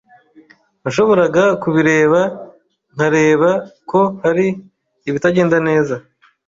Nashoboraga 0.81 1.43
kubireba 1.61 2.21
nkareba 2.93 3.49
ko 3.89 4.01
hari 4.23 4.47
ibitagenda 5.09 5.57
neza. 5.67 5.95